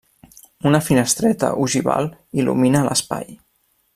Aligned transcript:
Una 0.69 0.79
finestreta 0.87 1.51
ogival 1.65 2.09
il·lumina 2.41 2.85
l'espai. 2.91 3.31